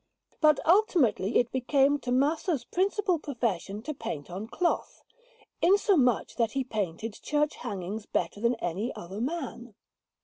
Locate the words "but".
0.39-0.59